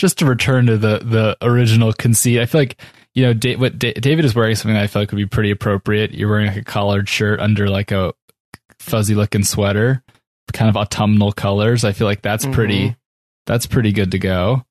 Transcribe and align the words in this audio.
just 0.00 0.18
to 0.18 0.26
return 0.26 0.66
to 0.66 0.78
the 0.78 0.98
the 0.98 1.36
original 1.42 1.92
conceit, 1.92 2.40
I 2.40 2.46
feel 2.46 2.62
like 2.62 2.80
you 3.14 3.22
know 3.22 3.34
da- 3.34 3.56
what 3.56 3.78
da- 3.78 3.92
David 3.92 4.24
is 4.24 4.34
wearing 4.34 4.56
something 4.56 4.74
that 4.74 4.82
I 4.82 4.86
feel 4.86 5.02
like 5.02 5.10
would 5.10 5.18
be 5.18 5.26
pretty 5.26 5.50
appropriate. 5.50 6.14
You're 6.14 6.30
wearing 6.30 6.46
like 6.46 6.56
a 6.56 6.64
collared 6.64 7.08
shirt 7.08 7.38
under 7.38 7.68
like 7.68 7.92
a 7.92 8.14
fuzzy 8.78 9.14
looking 9.14 9.44
sweater, 9.44 10.02
kind 10.54 10.70
of 10.70 10.76
autumnal 10.76 11.32
colors. 11.32 11.84
I 11.84 11.92
feel 11.92 12.06
like 12.06 12.22
that's 12.22 12.44
mm-hmm. 12.44 12.54
pretty 12.54 12.96
that's 13.46 13.66
pretty 13.66 13.92
good 13.92 14.12
to 14.12 14.18
go. 14.18 14.64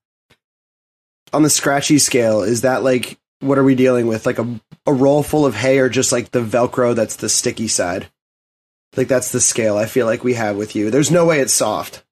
On 1.32 1.44
the 1.44 1.50
scratchy 1.50 2.00
scale, 2.00 2.42
is 2.42 2.62
that 2.62 2.82
like 2.84 3.20
what 3.42 3.60
are 3.60 3.64
we 3.64 3.76
dealing 3.76 4.08
with? 4.08 4.26
Like 4.26 4.40
a 4.40 4.60
a 4.88 4.94
roll 4.94 5.22
full 5.22 5.46
of 5.46 5.54
hay, 5.54 5.78
or 5.78 5.90
just 5.90 6.12
like 6.12 6.32
the 6.32 6.42
Velcro 6.42 6.96
that's 6.96 7.18
the 7.18 7.30
sticky 7.30 7.68
side? 7.68 8.10
Like 8.98 9.08
that's 9.08 9.32
the 9.32 9.40
scale 9.40 9.78
I 9.78 9.86
feel 9.86 10.08
like 10.08 10.24
we 10.24 10.34
have 10.34 10.58
with 10.58 10.76
you. 10.76 10.90
There's 10.90 11.12
no 11.12 11.28
way 11.28 11.40
it's 11.40 11.54
soft. 11.54 12.04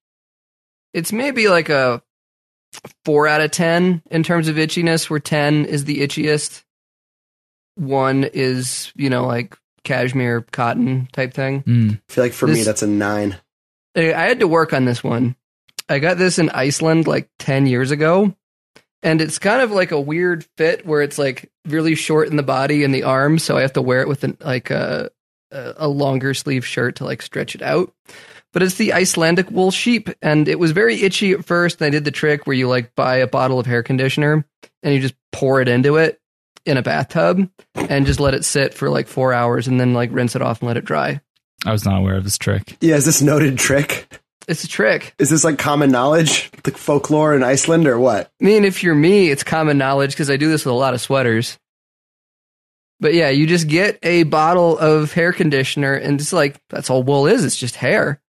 It's 0.94 1.12
maybe 1.12 1.48
like 1.48 1.70
a 1.70 2.04
four 3.06 3.28
out 3.28 3.42
of 3.42 3.52
ten 3.52 4.02
in 4.10 4.24
terms 4.24 4.48
of 4.48 4.56
itchiness, 4.56 5.10
where 5.10 5.20
ten 5.20 5.66
is 5.66 5.86
the 5.86 6.00
itchiest. 6.00 6.64
One 7.76 8.24
is, 8.24 8.92
you 8.96 9.10
know, 9.10 9.26
like 9.26 9.58
cashmere 9.84 10.42
cotton 10.52 11.08
type 11.14 11.34
thing. 11.34 11.64
Mm. 11.64 11.96
I 11.96 12.14
feel 12.14 12.24
like 12.24 12.34
for 12.34 12.48
me 12.48 12.64
that's 12.64 12.82
a 12.82 12.88
nine. 12.88 13.38
I 13.96 14.14
I 14.14 14.24
had 14.24 14.40
to 14.40 14.48
work 14.48 14.74
on 14.74 14.86
this 14.86 15.04
one. 15.04 15.36
I 15.90 16.00
got 16.00 16.18
this 16.18 16.40
in 16.40 16.50
Iceland 16.50 17.08
like 17.08 17.30
10 17.40 17.66
years 17.66 17.92
ago. 17.92 18.36
And 19.04 19.22
it's 19.22 19.40
kind 19.40 19.62
of 19.62 19.72
like 19.72 19.92
a 19.92 20.02
weird 20.02 20.46
fit 20.58 20.86
where 20.86 21.02
it's 21.02 21.18
like 21.18 21.52
really 21.66 21.96
short 21.96 22.30
in 22.30 22.36
the 22.36 22.44
body 22.44 22.84
and 22.84 22.94
the 22.94 23.04
arms. 23.04 23.44
So 23.44 23.56
I 23.56 23.62
have 23.62 23.74
to 23.74 23.82
wear 23.82 24.02
it 24.02 24.08
with 24.08 24.24
an, 24.24 24.38
like 24.42 24.70
a, 24.70 25.10
a 25.52 25.74
a 25.78 25.88
longer 25.88 26.34
sleeve 26.34 26.66
shirt 26.66 26.98
to 26.98 27.06
like 27.06 27.22
stretch 27.22 27.56
it 27.56 27.62
out. 27.62 27.94
But 28.54 28.64
it's 28.64 28.76
the 28.76 28.94
Icelandic 28.94 29.52
wool 29.52 29.72
sheep. 29.72 30.10
And 30.22 30.48
it 30.48 30.60
was 30.60 30.72
very 30.72 31.02
itchy 31.02 31.34
at 31.34 31.46
first. 31.46 31.82
And 31.82 31.88
I 31.88 31.90
did 31.90 32.06
the 32.06 32.12
trick 32.12 32.48
where 32.48 32.56
you 32.56 32.68
like 32.68 32.96
buy 32.96 33.18
a 33.18 33.28
bottle 33.28 33.60
of 33.60 33.66
hair 33.66 33.84
conditioner 33.84 34.46
and 34.84 34.94
you 34.94 35.00
just 35.00 35.16
pour 35.32 35.62
it 35.62 35.68
into 35.68 35.98
it 35.98 36.20
in 36.66 36.78
a 36.78 36.82
bathtub 36.82 37.50
and 37.76 38.06
just 38.06 38.20
let 38.20 38.34
it 38.34 38.46
sit 38.46 38.74
for 38.74 38.90
like 38.90 39.08
four 39.08 39.34
hours 39.34 39.68
and 39.68 39.80
then 39.80 39.94
like 39.94 40.10
rinse 40.12 40.36
it 40.36 40.42
off 40.42 40.62
and 40.62 40.68
let 40.68 40.78
it 40.78 40.86
dry. 40.86 41.22
I 41.66 41.72
was 41.72 41.86
not 41.86 42.00
aware 42.00 42.16
of 42.16 42.24
this 42.24 42.38
trick. 42.38 42.78
Yeah, 42.82 42.96
is 42.96 43.06
this 43.06 43.22
noted 43.22 43.58
trick? 43.58 44.20
It's 44.48 44.64
a 44.64 44.68
trick. 44.68 45.14
Is 45.20 45.30
this 45.30 45.44
like 45.44 45.58
common 45.58 45.92
knowledge, 45.92 46.50
like 46.66 46.78
folklore 46.78 47.36
in 47.36 47.44
Iceland, 47.44 47.88
or 47.88 48.00
what? 48.00 48.32
I 48.42 48.46
mean, 48.46 48.64
if 48.64 48.82
you're 48.82 48.96
me, 48.96 49.30
it's 49.30 49.44
common 49.44 49.78
knowledge 49.78 50.12
because 50.12 50.30
I 50.30 50.38
do 50.38 50.48
this 50.50 50.64
with 50.64 50.74
a 50.74 50.78
lot 50.78 50.94
of 50.94 51.02
sweaters. 51.02 51.58
But 53.00 53.14
yeah, 53.14 53.30
you 53.30 53.46
just 53.46 53.68
get 53.68 54.00
a 54.04 54.24
bottle 54.24 54.78
of 54.78 55.12
hair 55.12 55.34
conditioner, 55.34 55.94
and 55.94 56.20
it's 56.20 56.32
like 56.32 56.62
that's 56.70 56.90
all 56.90 57.04
wool 57.04 57.28
is. 57.28 57.44
It's 57.44 57.58
just 57.58 57.76
hair, 57.76 58.22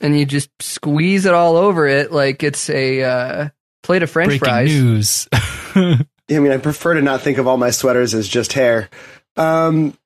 and 0.00 0.18
you 0.18 0.24
just 0.26 0.50
squeeze 0.60 1.26
it 1.26 1.34
all 1.34 1.56
over 1.56 1.86
it 1.86 2.12
like 2.12 2.42
it's 2.42 2.68
a 2.70 3.02
uh, 3.02 3.48
plate 3.82 4.02
of 4.02 4.10
French 4.10 4.28
Breaking 4.40 4.44
fries. 4.46 4.68
news. 4.82 5.28
I 5.74 6.38
mean, 6.40 6.50
I 6.52 6.58
prefer 6.58 6.94
to 6.94 7.02
not 7.02 7.22
think 7.22 7.38
of 7.38 7.46
all 7.46 7.56
my 7.56 7.70
sweaters 7.70 8.14
as 8.14 8.26
just 8.28 8.52
hair. 8.52 8.88
Um, 9.36 9.96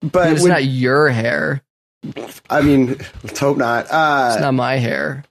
but 0.00 0.32
it's 0.32 0.42
when- 0.42 0.50
not 0.52 0.64
your 0.64 1.08
hair. 1.08 1.62
I 2.48 2.62
mean, 2.62 2.96
let's 3.24 3.38
hope 3.40 3.56
not. 3.58 3.84
It's 3.86 3.92
Uh, 3.92 4.38
not 4.40 4.54
my 4.54 4.76
hair. 4.76 5.24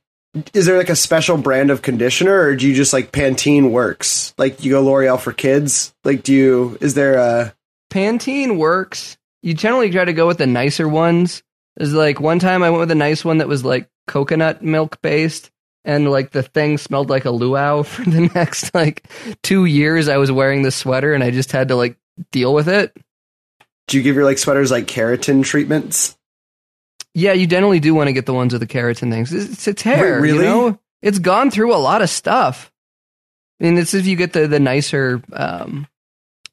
is 0.53 0.65
there 0.65 0.77
like 0.77 0.89
a 0.89 0.95
special 0.97 1.37
brand 1.37 1.71
of 1.71 1.81
conditioner, 1.81 2.37
or 2.41 2.55
do 2.55 2.67
you 2.67 2.75
just 2.75 2.91
like 2.93 3.11
Pantene 3.13 3.71
works? 3.71 4.33
Like 4.37 4.63
you 4.63 4.71
go 4.71 4.81
L'Oreal 4.83 5.19
for 5.19 5.31
kids? 5.31 5.93
Like, 6.03 6.23
do 6.23 6.33
you? 6.33 6.77
Is 6.81 6.93
there 6.93 7.15
a? 7.15 7.53
Pantene 7.89 8.57
works. 8.57 9.17
You 9.41 9.53
generally 9.53 9.89
try 9.89 10.03
to 10.03 10.11
go 10.13 10.27
with 10.27 10.39
the 10.39 10.45
nicer 10.47 10.87
ones. 10.89 11.41
There's 11.77 11.93
like 11.93 12.19
one 12.19 12.39
time 12.39 12.63
I 12.63 12.71
went 12.71 12.81
with 12.81 12.91
a 12.91 12.95
nice 12.95 13.23
one 13.23 13.37
that 13.37 13.47
was 13.47 13.63
like 13.63 13.87
coconut 14.07 14.63
milk 14.63 14.99
based, 15.01 15.51
and 15.85 16.09
like 16.09 16.31
the 16.31 16.41
thing 16.41 16.79
smelled 16.79 17.09
like 17.09 17.25
a 17.25 17.31
luau 17.31 17.83
for 17.83 18.03
the 18.03 18.29
next 18.33 18.73
like 18.73 19.07
two 19.43 19.65
years. 19.65 20.09
I 20.09 20.17
was 20.17 20.31
wearing 20.31 20.63
this 20.63 20.75
sweater, 20.75 21.13
and 21.13 21.23
I 21.23 21.31
just 21.31 21.51
had 21.51 21.67
to 21.67 21.75
like 21.75 21.97
deal 22.31 22.53
with 22.53 22.67
it. 22.67 22.97
Do 23.87 23.97
you 23.97 24.03
give 24.03 24.15
your 24.15 24.25
like 24.25 24.39
sweaters 24.39 24.71
like 24.71 24.87
keratin 24.87 25.45
treatments? 25.45 26.17
Yeah, 27.13 27.33
you 27.33 27.47
generally 27.47 27.79
do 27.79 27.93
want 27.93 28.07
to 28.07 28.13
get 28.13 28.25
the 28.25 28.33
ones 28.33 28.53
with 28.53 28.59
the 28.61 28.67
keratin 28.67 29.11
things. 29.11 29.31
It's, 29.33 29.67
it's 29.67 29.81
hair, 29.81 30.15
Wait, 30.15 30.31
really? 30.31 30.37
you 30.39 30.43
know. 30.43 30.79
It's 31.01 31.19
gone 31.19 31.51
through 31.51 31.73
a 31.73 31.77
lot 31.77 32.01
of 32.01 32.09
stuff. 32.09 32.71
I 33.59 33.63
mean, 33.63 33.77
it's 33.77 33.93
if 33.93 34.05
you 34.05 34.15
get 34.15 34.33
the 34.33 34.47
the 34.47 34.59
nicer, 34.59 35.21
um, 35.31 35.87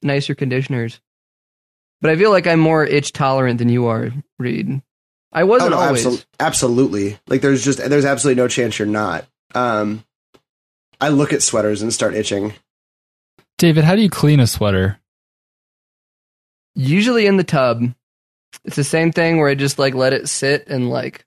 nicer 0.02 0.34
conditioners. 0.34 1.00
But 2.00 2.10
I 2.10 2.16
feel 2.16 2.30
like 2.30 2.46
I'm 2.46 2.60
more 2.60 2.84
itch 2.84 3.12
tolerant 3.12 3.58
than 3.58 3.70
you 3.70 3.86
are, 3.86 4.12
Reed. 4.38 4.82
I 5.34 5.44
wasn't 5.44 5.74
oh, 5.74 5.76
no, 5.76 5.82
always. 5.82 6.06
absol- 6.06 6.24
absolutely. 6.38 7.18
Like, 7.26 7.40
there's 7.40 7.64
just 7.64 7.78
there's 7.78 8.04
absolutely 8.04 8.40
no 8.40 8.48
chance 8.48 8.78
you're 8.78 8.86
not. 8.86 9.26
Um, 9.54 10.04
I 11.00 11.08
look 11.08 11.32
at 11.32 11.42
sweaters 11.42 11.82
and 11.82 11.92
start 11.92 12.14
itching. 12.14 12.54
David, 13.58 13.84
how 13.84 13.96
do 13.96 14.02
you 14.02 14.10
clean 14.10 14.40
a 14.40 14.46
sweater? 14.46 15.00
Usually 16.74 17.26
in 17.26 17.36
the 17.36 17.44
tub. 17.44 17.82
It's 18.64 18.76
the 18.76 18.84
same 18.84 19.12
thing 19.12 19.38
where 19.38 19.48
I 19.48 19.54
just 19.54 19.78
like 19.78 19.94
let 19.94 20.12
it 20.12 20.28
sit 20.28 20.68
and 20.68 20.88
like 20.88 21.26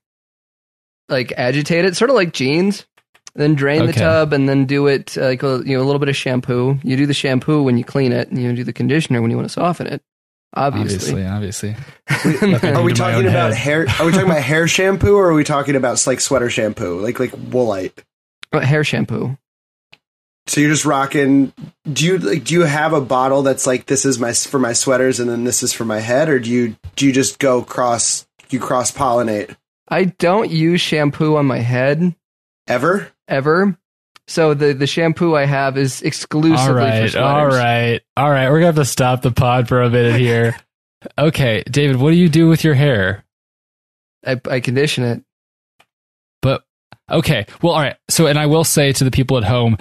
like 1.08 1.32
agitate 1.32 1.84
it, 1.84 1.96
sort 1.96 2.10
of 2.10 2.16
like 2.16 2.32
jeans. 2.32 2.86
Then 3.34 3.54
drain 3.54 3.86
the 3.86 3.92
tub 3.92 4.32
and 4.32 4.48
then 4.48 4.64
do 4.64 4.88
it 4.88 5.16
uh, 5.16 5.26
like 5.26 5.42
a, 5.44 5.62
you 5.64 5.76
know 5.76 5.82
a 5.82 5.86
little 5.86 6.00
bit 6.00 6.08
of 6.08 6.16
shampoo. 6.16 6.78
You 6.82 6.96
do 6.96 7.06
the 7.06 7.14
shampoo 7.14 7.62
when 7.62 7.78
you 7.78 7.84
clean 7.84 8.10
it, 8.10 8.28
and 8.28 8.42
you 8.42 8.52
do 8.54 8.64
the 8.64 8.72
conditioner 8.72 9.22
when 9.22 9.30
you 9.30 9.36
want 9.36 9.48
to 9.48 9.52
soften 9.52 9.86
it. 9.86 10.02
Obviously, 10.54 11.24
Obviously, 11.24 11.76
obviously. 12.08 12.68
Are 12.68 12.82
we 12.82 12.92
talking 12.94 13.26
about 13.26 13.54
hair? 13.54 13.86
Are 13.98 14.06
we 14.06 14.12
talking 14.12 14.26
about 14.26 14.42
hair 14.42 14.66
shampoo, 14.66 15.16
or 15.16 15.28
are 15.28 15.34
we 15.34 15.44
talking 15.44 15.76
about 15.76 16.04
like 16.06 16.20
sweater 16.20 16.50
shampoo, 16.50 17.00
like 17.00 17.20
like 17.20 17.32
Woolite? 17.32 17.98
Uh, 18.52 18.60
hair 18.60 18.82
shampoo. 18.82 19.36
So 20.46 20.62
you're 20.62 20.70
just 20.70 20.86
rocking. 20.86 21.52
Do 21.92 22.06
you 22.06 22.18
like? 22.18 22.44
Do 22.44 22.54
you 22.54 22.62
have 22.62 22.94
a 22.94 23.00
bottle 23.00 23.42
that's 23.42 23.66
like 23.66 23.86
this 23.86 24.06
is 24.06 24.18
my 24.18 24.32
for 24.32 24.58
my 24.58 24.72
sweaters, 24.72 25.20
and 25.20 25.28
then 25.28 25.44
this 25.44 25.62
is 25.62 25.72
for 25.74 25.84
my 25.84 26.00
head, 26.00 26.30
or 26.30 26.38
do 26.38 26.50
you 26.50 26.76
do 26.96 27.06
you 27.06 27.12
just 27.12 27.38
go 27.38 27.62
cross? 27.62 28.26
You 28.50 28.60
cross 28.60 28.90
pollinate 28.90 29.54
I 29.88 30.04
don't 30.04 30.50
use 30.50 30.80
shampoo 30.80 31.36
on 31.36 31.46
my 31.46 31.58
head 31.58 32.14
ever? 32.66 33.10
ever. 33.26 33.76
So 34.28 34.52
the 34.54 34.74
the 34.74 34.86
shampoo 34.86 35.34
I 35.34 35.46
have 35.46 35.76
is 35.78 36.02
exclusively 36.02 36.56
All 36.58 36.66
for 36.66 36.74
right, 36.74 37.10
sweaters. 37.10 37.16
all 37.16 37.46
right, 37.46 38.00
all 38.16 38.30
right. 38.30 38.48
We're 38.50 38.58
gonna 38.58 38.66
have 38.66 38.74
to 38.76 38.84
stop 38.84 39.22
the 39.22 39.30
pod 39.32 39.68
for 39.68 39.82
a 39.82 39.88
minute 39.90 40.20
here. 40.20 40.54
okay, 41.18 41.62
David, 41.70 41.96
what 41.96 42.10
do 42.10 42.16
you 42.16 42.28
do 42.28 42.46
with 42.46 42.62
your 42.62 42.74
hair? 42.74 43.24
I, 44.26 44.38
I 44.50 44.60
condition 44.60 45.04
it. 45.04 45.22
But 46.42 46.62
okay, 47.10 47.46
well, 47.62 47.72
all 47.72 47.80
right. 47.80 47.96
So, 48.10 48.26
and 48.26 48.38
I 48.38 48.46
will 48.46 48.64
say 48.64 48.92
to 48.92 49.04
the 49.04 49.10
people 49.10 49.38
at 49.38 49.44
home, 49.44 49.78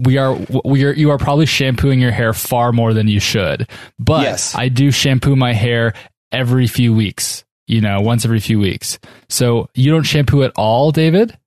we 0.00 0.18
are 0.18 0.36
we 0.64 0.84
are 0.84 0.92
you 0.92 1.10
are 1.10 1.18
probably 1.18 1.46
shampooing 1.46 2.00
your 2.00 2.10
hair 2.10 2.32
far 2.32 2.72
more 2.72 2.94
than 2.94 3.06
you 3.06 3.20
should. 3.20 3.68
But 3.98 4.22
Yes. 4.22 4.54
I 4.56 4.68
do 4.70 4.90
shampoo 4.90 5.36
my 5.36 5.52
hair 5.52 5.94
every 6.32 6.66
few 6.66 6.92
weeks. 6.92 7.44
You 7.68 7.80
know, 7.80 8.00
once 8.00 8.24
every 8.26 8.40
few 8.40 8.58
weeks. 8.58 8.98
So 9.30 9.70
you 9.74 9.90
don't 9.90 10.02
shampoo 10.02 10.42
at 10.42 10.52
all, 10.56 10.90
David? 10.90 11.38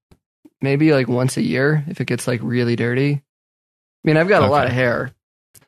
Maybe 0.62 0.92
like 0.94 1.08
once 1.08 1.38
a 1.38 1.42
year 1.42 1.84
if 1.88 2.02
it 2.02 2.06
gets 2.06 2.28
like 2.28 2.40
really 2.44 2.76
dirty. 2.76 3.14
I 3.14 3.22
mean, 4.04 4.18
I've 4.18 4.28
got 4.30 4.44
a 4.44 4.48
lot 4.48 4.66
of 4.68 4.72
hair. 4.74 5.12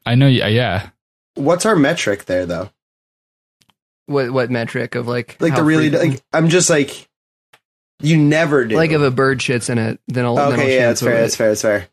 I 0.05 0.15
know. 0.15 0.27
you- 0.27 0.43
Yeah. 0.45 0.89
What's 1.35 1.65
our 1.65 1.75
metric 1.75 2.25
there, 2.25 2.45
though? 2.45 2.69
What 4.07 4.31
what 4.31 4.49
metric 4.49 4.95
of 4.95 5.07
like 5.07 5.37
Like 5.39 5.55
the 5.55 5.63
really 5.63 5.89
frequent- 5.89 6.13
like 6.13 6.21
I'm 6.33 6.49
just 6.49 6.69
like 6.69 7.07
you 8.01 8.17
never 8.17 8.65
do. 8.65 8.75
like 8.75 8.91
if 8.91 9.01
a 9.01 9.11
bird 9.11 9.39
shits 9.39 9.69
in 9.69 9.77
it, 9.77 9.99
then 10.07 10.25
I'll 10.25 10.35
then 10.35 10.45
I'll 10.45 10.53
okay, 10.53 10.75
yeah, 10.77 10.87
that's 10.87 11.01
shampoo 11.01 11.11
fair. 11.11 11.19
it. 11.19 11.21
That's 11.21 11.35
fair. 11.35 11.49
That's 11.49 11.61
fair. 11.61 11.87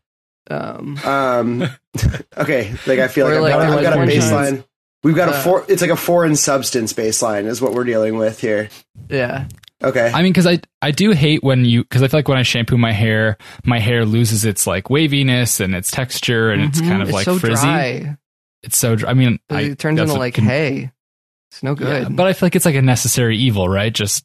Um, 0.49 0.99
Um, 1.05 1.63
okay, 2.39 2.73
like 2.87 3.01
I 3.01 3.09
feel 3.09 3.27
like, 3.28 3.41
like 3.41 3.53
I've, 3.55 3.61
there 3.61 3.69
got, 3.71 3.78
I've 3.78 3.83
got 3.83 3.93
a 3.93 3.97
one 3.97 4.09
baseline. 4.09 4.65
We've 5.03 5.17
got 5.17 5.28
a 5.28 5.33
uh, 5.33 5.43
four. 5.43 5.65
It's 5.69 5.83
like 5.83 5.91
a 5.91 5.97
foreign 5.97 6.37
substance 6.37 6.93
baseline 6.93 7.45
is 7.47 7.61
what 7.61 7.75
we're 7.75 7.84
dealing 7.84 8.17
with 8.17 8.41
here. 8.41 8.71
yeah, 9.11 9.47
Okay, 9.84 10.10
I 10.12 10.22
mean, 10.22 10.32
because 10.32 10.47
I 10.47 10.60
I 10.81 10.91
do 10.91 11.10
hate 11.12 11.42
when 11.42 11.64
you 11.66 11.82
because 11.82 12.03
I 12.03 12.09
feel 12.09 12.19
like 12.19 12.28
when 12.28 12.38
I 12.38 12.42
shampoo 12.42 12.78
my 12.78 12.92
hair, 12.92 13.37
my 13.64 13.78
hair 13.78 14.04
loses 14.06 14.44
its 14.44 14.66
like 14.66 14.88
waviness 14.88 15.60
and 15.60 15.75
its 15.75 15.91
texture, 15.91 16.51
and 16.51 16.62
it's 16.62 16.80
Mhm. 16.80 16.89
kind 16.89 17.03
of 17.03 17.09
It's 17.09 17.15
like 17.15 17.24
so 17.27 17.39
frizzy. 17.39 17.62
dry. 17.62 18.16
It's 18.62 18.78
so. 18.78 18.97
dry. 18.97 19.10
I 19.10 19.15
mean, 19.15 19.39
I, 19.51 19.60
it 19.62 19.78
turns 19.78 20.01
into 20.01 20.15
like 20.15 20.34
con- 20.34 20.47
hay. 20.47 20.91
It's 21.51 21.62
no 21.62 21.74
good. 21.74 22.04
Yeah, 22.04 22.09
but 22.10 22.27
I 22.27 22.33
feel 22.33 22.47
like 22.47 22.56
it's 22.56 22.65
like 22.65 22.74
a 22.74 22.83
necessary 22.83 23.36
evil, 23.36 23.68
right? 23.68 23.92
Just 23.92 24.24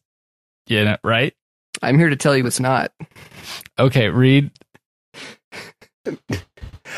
you 0.67 0.85
know, 0.85 0.97
right? 1.03 1.33
I'm 1.81 1.97
here 1.99 2.09
to 2.09 2.15
tell 2.15 2.35
you 2.35 2.45
it's 2.47 2.59
not. 2.59 2.93
Okay, 3.77 4.09
Reed. 4.09 4.51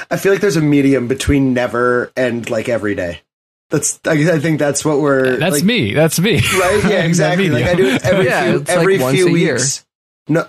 I 0.10 0.18
feel 0.18 0.32
like 0.32 0.42
there's 0.42 0.56
a 0.58 0.62
medium 0.62 1.08
between 1.08 1.54
never 1.54 2.12
and 2.16 2.50
like 2.50 2.70
every 2.70 2.96
day. 2.96 3.22
That's 3.74 4.00
I, 4.06 4.12
I 4.12 4.40
think 4.40 4.60
that's 4.60 4.86
what 4.86 5.00
we're. 5.00 5.38
That's 5.38 5.56
like, 5.56 5.64
me. 5.64 5.96
That's 5.96 6.20
me. 6.20 6.36
right? 6.60 6.82
Yeah, 6.84 7.04
exactly. 7.06 7.50
Like 7.50 7.66
I 7.66 7.74
do 7.74 7.88
it 7.88 8.06
every 8.06 8.26
Yeah, 8.26 8.44
few 8.52 8.60
it's 8.60 8.70
like 8.70 8.78
every 8.78 9.00
once 9.00 9.16
few 9.18 9.36
a 9.36 9.40
year. 9.40 9.58
No, 10.30 10.48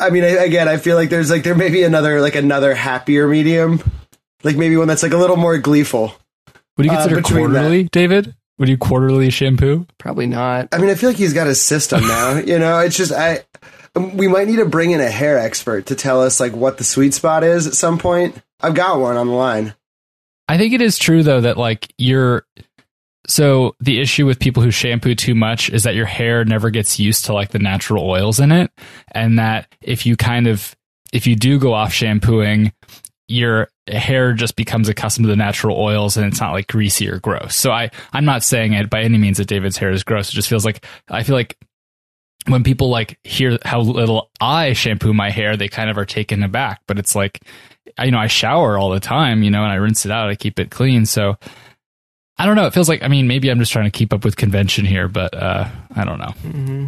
I 0.00 0.08
mean, 0.08 0.24
I, 0.24 0.28
again, 0.28 0.66
I 0.66 0.78
feel 0.78 0.96
like 0.96 1.10
there's 1.10 1.30
like 1.30 1.42
there 1.42 1.54
may 1.54 1.68
be 1.68 1.82
another 1.82 2.22
like 2.22 2.36
another 2.36 2.74
happier 2.74 3.28
medium, 3.28 3.82
like 4.44 4.56
maybe 4.56 4.78
one 4.78 4.88
that's 4.88 5.02
like 5.02 5.12
a 5.12 5.18
little 5.18 5.36
more 5.36 5.58
gleeful. 5.58 6.14
Would 6.78 6.86
you 6.86 6.92
Uh, 6.92 6.96
consider 7.02 7.16
between 7.16 7.46
quarterly, 7.50 7.84
David? 7.84 8.34
Would 8.58 8.70
you 8.70 8.78
quarterly 8.78 9.28
shampoo? 9.28 9.86
Probably 9.98 10.26
not. 10.26 10.68
I 10.72 10.78
mean, 10.78 10.88
I 10.88 10.94
feel 10.94 11.10
like 11.10 11.18
he's 11.18 11.34
got 11.34 11.48
his 11.48 11.60
system 11.60 12.00
now. 12.00 12.38
you 12.44 12.58
know, 12.58 12.78
it's 12.80 12.96
just 12.96 13.12
I. 13.12 13.44
Um, 13.94 14.16
We 14.16 14.26
might 14.26 14.48
need 14.48 14.56
to 14.56 14.64
bring 14.64 14.92
in 14.92 15.00
a 15.02 15.10
hair 15.10 15.38
expert 15.38 15.84
to 15.86 15.94
tell 15.94 16.22
us 16.22 16.40
like 16.40 16.52
what 16.54 16.78
the 16.78 16.84
sweet 16.84 17.12
spot 17.12 17.44
is 17.44 17.66
at 17.66 17.74
some 17.74 17.98
point. 17.98 18.36
I've 18.60 18.74
got 18.74 19.00
one 19.00 19.16
on 19.16 19.26
the 19.26 19.34
line. 19.34 19.74
I 20.48 20.56
think 20.56 20.72
it 20.72 20.82
is 20.82 20.98
true 20.98 21.22
though 21.22 21.40
that 21.42 21.56
like 21.56 21.92
you're 21.98 22.46
so 23.26 23.76
the 23.80 24.00
issue 24.00 24.24
with 24.24 24.40
people 24.40 24.62
who 24.62 24.70
shampoo 24.70 25.14
too 25.14 25.34
much 25.34 25.68
is 25.68 25.82
that 25.82 25.94
your 25.94 26.06
hair 26.06 26.44
never 26.44 26.70
gets 26.70 26.98
used 26.98 27.26
to 27.26 27.34
like 27.34 27.50
the 27.50 27.58
natural 27.58 28.08
oils 28.08 28.40
in 28.40 28.50
it 28.50 28.70
and 29.12 29.38
that 29.38 29.72
if 29.82 30.06
you 30.06 30.16
kind 30.16 30.46
of 30.46 30.74
if 31.12 31.26
you 31.26 31.36
do 31.36 31.58
go 31.58 31.74
off 31.74 31.92
shampooing 31.92 32.72
your 33.28 33.68
hair 33.88 34.32
just 34.32 34.56
becomes 34.56 34.88
accustomed 34.88 35.24
to 35.24 35.28
the 35.28 35.36
natural 35.36 35.78
oils 35.78 36.16
and 36.16 36.26
it's 36.26 36.40
not 36.40 36.52
like 36.52 36.66
greasy 36.66 37.08
or 37.08 37.18
gross. 37.18 37.54
So 37.54 37.70
I 37.70 37.90
I'm 38.12 38.24
not 38.24 38.42
saying 38.42 38.72
it 38.72 38.88
by 38.88 39.02
any 39.02 39.18
means 39.18 39.36
that 39.36 39.48
David's 39.48 39.76
hair 39.76 39.90
is 39.90 40.02
gross. 40.02 40.30
It 40.30 40.34
just 40.34 40.48
feels 40.48 40.64
like 40.64 40.84
I 41.08 41.22
feel 41.22 41.36
like 41.36 41.58
when 42.46 42.64
people 42.64 42.88
like 42.88 43.18
hear 43.24 43.58
how 43.64 43.80
little 43.80 44.30
I 44.40 44.72
shampoo 44.72 45.12
my 45.12 45.30
hair, 45.30 45.56
they 45.56 45.68
kind 45.68 45.90
of 45.90 45.98
are 45.98 46.06
taken 46.06 46.42
aback. 46.42 46.80
But 46.86 46.98
it's 46.98 47.14
like, 47.14 47.40
you 48.04 48.10
know, 48.10 48.18
I 48.18 48.26
shower 48.26 48.78
all 48.78 48.90
the 48.90 49.00
time, 49.00 49.42
you 49.42 49.50
know, 49.50 49.62
and 49.62 49.72
I 49.72 49.76
rinse 49.76 50.04
it 50.06 50.12
out. 50.12 50.28
I 50.28 50.34
keep 50.34 50.58
it 50.58 50.70
clean. 50.70 51.06
So 51.06 51.36
I 52.36 52.46
don't 52.46 52.56
know. 52.56 52.66
It 52.66 52.74
feels 52.74 52.88
like, 52.88 53.02
I 53.02 53.08
mean, 53.08 53.26
maybe 53.26 53.48
I'm 53.50 53.58
just 53.58 53.72
trying 53.72 53.86
to 53.86 53.90
keep 53.90 54.12
up 54.12 54.24
with 54.24 54.36
convention 54.36 54.84
here, 54.84 55.08
but 55.08 55.34
uh, 55.34 55.68
I 55.94 56.04
don't 56.04 56.18
know. 56.18 56.30
hmm 56.42 56.86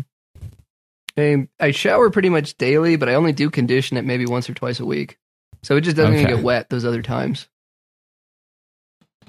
I, 1.18 1.48
I 1.58 1.70
shower 1.72 2.08
pretty 2.10 2.28
much 2.28 2.56
daily, 2.56 2.96
but 2.96 3.08
I 3.08 3.14
only 3.14 3.32
do 3.32 3.50
condition 3.50 3.96
it 3.96 4.04
maybe 4.04 4.26
once 4.26 4.48
or 4.48 4.54
twice 4.54 4.80
a 4.80 4.86
week. 4.86 5.18
So 5.62 5.76
it 5.76 5.82
just 5.82 5.96
doesn't 5.96 6.14
even 6.14 6.26
get 6.36 6.44
wet 6.44 6.70
those 6.70 6.84
other 6.84 7.02
times. 7.02 7.48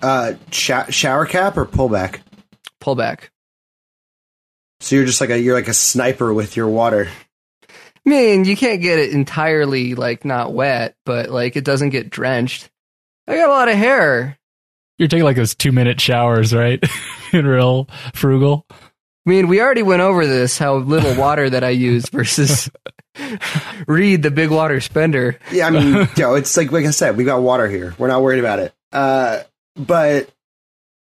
Uh, 0.01 0.33
sho- 0.51 0.89
shower 0.89 1.25
cap 1.25 1.57
or 1.57 1.65
pullback? 1.65 2.21
Pullback. 2.79 3.29
So 4.79 4.95
you're 4.95 5.05
just 5.05 5.21
like 5.21 5.29
a 5.29 5.39
you're 5.39 5.53
like 5.55 5.67
a 5.67 5.73
sniper 5.73 6.33
with 6.33 6.55
your 6.55 6.67
water. 6.67 7.09
I 8.05 8.09
mean, 8.09 8.45
you 8.45 8.57
can't 8.57 8.81
get 8.81 8.99
it 8.99 9.11
entirely 9.11 9.95
like 9.95 10.25
not 10.25 10.53
wet, 10.53 10.95
but 11.05 11.29
like 11.29 11.55
it 11.55 11.63
doesn't 11.63 11.89
get 11.89 12.09
drenched. 12.09 12.69
I 13.27 13.35
got 13.35 13.49
a 13.49 13.53
lot 13.53 13.69
of 13.69 13.75
hair. 13.75 14.37
You're 14.97 15.07
taking 15.07 15.23
like 15.23 15.35
those 15.35 15.55
two 15.55 15.71
minute 15.71 16.01
showers, 16.01 16.53
right? 16.53 16.83
In 17.33 17.45
real 17.45 17.87
frugal. 18.13 18.65
I 18.69 19.29
mean, 19.29 19.47
we 19.47 19.61
already 19.61 19.83
went 19.83 20.01
over 20.01 20.25
this 20.25 20.57
how 20.57 20.77
little 20.77 21.15
water 21.19 21.49
that 21.49 21.63
I 21.63 21.69
use 21.69 22.09
versus 22.09 22.69
Reed, 23.87 24.23
the 24.23 24.31
big 24.31 24.49
water 24.49 24.79
spender. 24.79 25.37
Yeah, 25.51 25.67
I 25.67 25.69
mean, 25.69 26.07
yo, 26.17 26.35
it's 26.35 26.55
like 26.57 26.71
like 26.71 26.85
I 26.85 26.91
said, 26.91 27.17
we 27.17 27.23
got 27.23 27.41
water 27.41 27.67
here. 27.67 27.93
We're 27.97 28.07
not 28.07 28.21
worried 28.21 28.39
about 28.39 28.59
it. 28.59 28.73
Uh, 28.91 29.41
but 29.75 30.29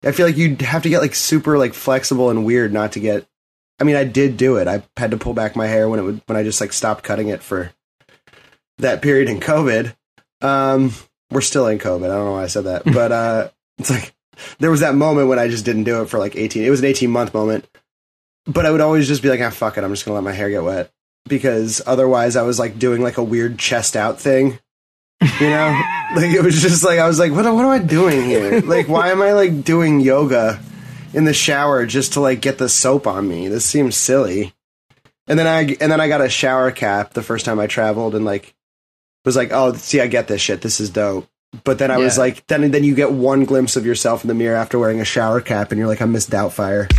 I 0.04 0.12
feel 0.12 0.26
like 0.26 0.38
you'd 0.38 0.62
have 0.62 0.84
to 0.84 0.90
get 0.90 1.00
like 1.02 1.16
super 1.16 1.58
like 1.58 1.74
flexible 1.74 2.30
and 2.30 2.46
weird 2.46 2.74
not 2.74 2.94
to 2.94 3.00
get. 3.00 3.26
I 3.82 3.84
mean, 3.84 3.96
I 3.96 4.04
did 4.04 4.38
do 4.38 4.58
it. 4.58 4.68
I 4.68 4.84
had 4.96 5.10
to 5.10 5.18
pull 5.18 5.34
back 5.34 5.56
my 5.56 5.66
hair 5.66 5.90
when 5.90 6.00
it 6.00 6.04
would 6.04 6.22
when 6.28 6.38
I 6.38 6.44
just 6.44 6.62
like 6.62 6.72
stopped 6.72 7.04
cutting 7.04 7.30
it 7.30 7.42
for 7.42 7.72
that 8.78 9.02
period 9.02 9.28
in 9.28 9.40
COVID. 9.40 9.96
Um, 10.40 10.94
we're 11.32 11.42
still 11.42 11.66
in 11.66 11.80
COVID. 11.80 12.06
I 12.06 12.14
don't 12.14 12.26
know 12.26 12.34
why 12.34 12.44
I 12.44 12.48
said 12.48 12.66
that, 12.66 12.84
but 12.94 13.12
uh, 13.12 13.50
it's 13.80 13.90
like 13.90 14.14
there 14.60 14.70
was 14.70 14.82
that 14.82 14.94
moment 14.94 15.30
when 15.30 15.40
I 15.40 15.48
just 15.48 15.66
didn't 15.66 15.86
do 15.86 16.04
it 16.04 16.10
for 16.10 16.20
like 16.20 16.36
eighteen. 16.36 16.64
It 16.64 16.70
was 16.70 16.80
an 16.80 16.86
eighteen 16.86 17.10
month 17.10 17.34
moment, 17.34 17.68
but 18.46 18.68
I 18.68 18.72
would 18.72 18.82
always 18.82 19.08
just 19.08 19.24
be 19.24 19.30
like, 19.30 19.42
ah, 19.42 19.50
fuck 19.50 19.80
it. 19.80 19.84
I'm 19.84 19.90
just 19.90 20.06
gonna 20.06 20.14
let 20.14 20.24
my 20.24 20.32
hair 20.32 20.52
get 20.52 20.64
wet 20.64 20.92
because 21.28 21.82
otherwise 21.88 22.36
I 22.36 22.44
was 22.44 22.60
like 22.60 22.78
doing 22.78 23.02
like 23.02 23.18
a 23.18 23.24
weird 23.24 23.58
chest 23.58 23.96
out 23.96 24.22
thing. 24.22 24.60
You 25.40 25.50
know, 25.50 25.82
like 26.16 26.30
it 26.30 26.44
was 26.44 26.62
just 26.62 26.84
like 26.84 27.00
I 27.00 27.08
was 27.08 27.18
like, 27.18 27.32
what, 27.32 27.52
what 27.52 27.66
am 27.66 27.72
I 27.72 27.80
doing 27.80 28.26
here? 28.26 28.62
Like, 28.62 28.88
why 28.88 29.10
am 29.10 29.24
I 29.24 29.34
like 29.34 29.64
doing 29.64 30.02
yoga 30.02 30.62
in 31.14 31.26
the 31.26 31.34
shower 31.34 31.86
just 31.86 32.14
to 32.14 32.20
like 32.20 32.42
get 32.42 32.58
the 32.58 32.70
soap 32.70 33.08
on 33.08 33.28
me? 33.28 33.48
This 33.48 33.66
seems 33.66 33.96
silly. 33.98 34.54
And 35.28 35.38
then 35.38 35.48
I 35.48 35.62
and 35.80 35.92
then 35.92 36.02
I 36.02 36.08
got 36.08 36.22
a 36.22 36.30
shower 36.30 36.72
cap 36.72 37.14
the 37.14 37.24
first 37.24 37.46
time 37.46 37.60
I 37.60 37.68
traveled 37.68 38.16
and 38.16 38.26
like 38.26 38.54
was 39.24 39.36
like, 39.36 39.52
oh, 39.52 39.74
see, 39.74 40.02
I 40.02 40.08
get 40.08 40.28
this 40.28 40.42
shit. 40.42 40.62
This 40.62 40.80
is 40.80 40.90
dope. 40.90 41.28
But 41.64 41.80
then 41.80 41.92
I 41.92 41.98
was 41.98 42.18
like, 42.18 42.48
then 42.48 42.72
then 42.72 42.84
you 42.84 42.96
get 42.96 43.12
one 43.12 43.44
glimpse 43.44 43.76
of 43.76 43.86
yourself 43.86 44.24
in 44.24 44.30
the 44.30 44.34
mirror 44.34 44.56
after 44.56 44.80
wearing 44.80 45.02
a 45.02 45.06
shower 45.06 45.42
cap, 45.42 45.72
and 45.72 45.80
you're 45.80 45.88
like, 45.88 46.02
I'm 46.02 46.14
Miss 46.14 46.28
Doubtfire. 46.28 46.90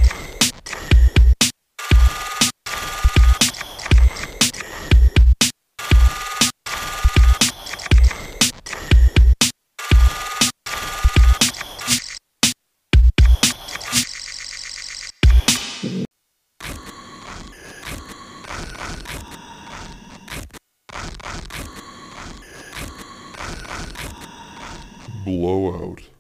Blowout. 25.25 26.12